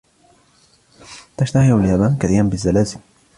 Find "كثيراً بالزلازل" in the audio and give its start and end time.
2.17-2.99